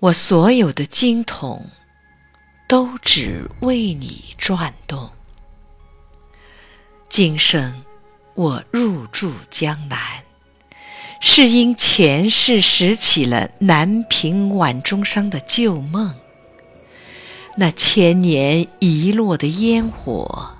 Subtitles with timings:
[0.00, 1.70] 我所有的经筒
[2.68, 5.10] 都只为你转动。
[7.08, 7.82] 今生
[8.34, 10.22] 我入住江南，
[11.20, 16.14] 是因前世拾起了南屏晚钟声的旧梦。
[17.56, 20.54] 那千年遗落的烟火，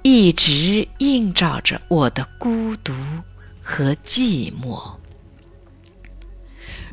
[0.00, 2.94] 一直映照着我的孤独
[3.62, 4.94] 和寂寞。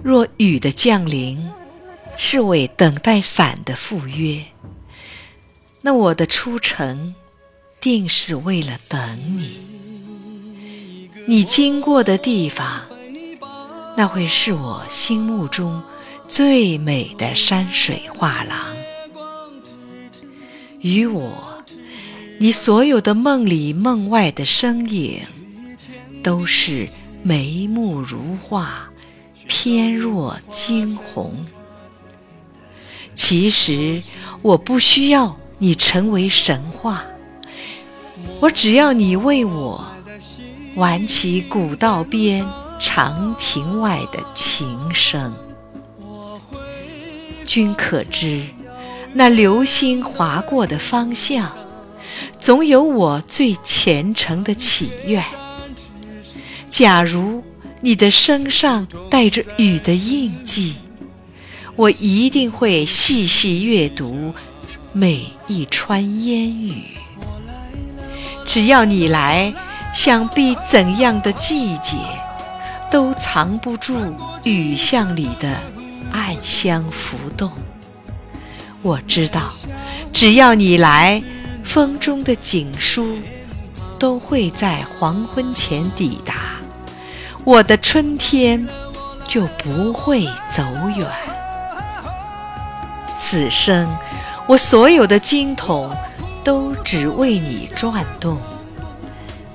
[0.04, 1.50] 若雨的降临
[2.18, 4.44] 是为等待伞的赴约，
[5.82, 7.14] 那我的出城
[7.80, 9.60] 定是为了等你。
[11.28, 12.82] 你经过的地方，
[13.96, 15.84] 那会是我心目中
[16.28, 18.76] 最美的山水画廊。
[20.82, 21.64] 与我，
[22.40, 25.22] 你所有的梦里梦外的身影，
[26.24, 26.90] 都是
[27.22, 28.90] 眉目如画，
[29.48, 31.46] 翩若惊鸿。
[33.18, 34.04] 其实
[34.44, 37.04] 我不需要你成为神话，
[38.40, 39.84] 我只要你为我
[40.76, 42.48] 挽起古道边
[42.80, 45.34] 长亭外的琴声。
[47.44, 48.44] 君可知？
[49.14, 51.52] 那流星划过的方向，
[52.40, 55.26] 总有我最虔诚的祈愿。
[56.70, 57.44] 假如
[57.82, 60.76] 你的身上带着雨的印记，
[61.78, 64.34] 我一定会细细阅读
[64.94, 66.82] 每一川烟雨。
[68.48, 69.54] 只要你来，
[69.94, 71.96] 想必怎样的季节，
[72.92, 73.96] 都藏不住
[74.44, 75.56] 雨巷里的
[76.12, 77.52] 暗香浮动。
[78.82, 79.54] 我知道，
[80.12, 81.22] 只要你来，
[81.64, 83.20] 风中的锦书
[84.00, 86.60] 都会在黄昏前抵达，
[87.44, 88.68] 我的春天
[89.28, 90.64] 就不会走
[90.96, 91.08] 远。
[93.18, 93.90] 此生，
[94.48, 95.90] 我所有的经筒
[96.44, 98.38] 都只为你转动，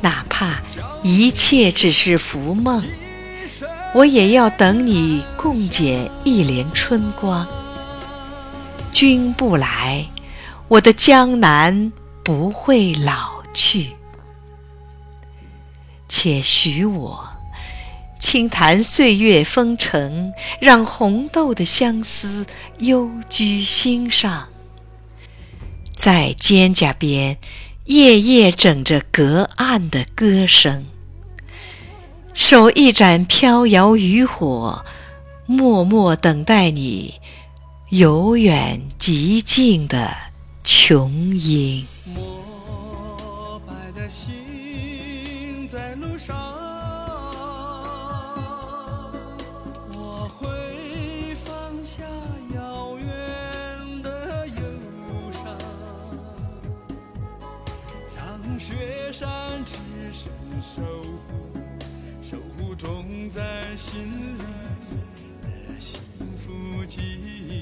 [0.01, 0.61] 哪怕
[1.03, 2.83] 一切只是浮梦，
[3.95, 7.47] 我也要等你共剪一帘春光。
[8.93, 10.07] 君不来，
[10.69, 11.93] 我的江南
[12.23, 13.97] 不会老去。
[16.09, 17.27] 且许我
[18.23, 22.47] 轻弹岁月风尘，让红豆的相思
[22.79, 24.49] 幽居心上，
[25.97, 27.37] 在蒹葭边
[27.87, 30.87] 夜夜枕着隔岸的歌声，
[32.33, 34.85] 手一盏飘摇渔火，
[35.45, 37.15] 默默等待你。
[37.89, 40.11] 由远及近的
[40.65, 41.87] 琼音。
[42.07, 46.72] 膜拜的心在路上，
[58.65, 59.75] 雪山之
[60.13, 60.31] 神
[60.63, 61.59] 守护，
[62.23, 64.09] 守护种在心
[64.39, 64.43] 里
[65.43, 66.01] 的幸
[66.37, 67.62] 福记忆。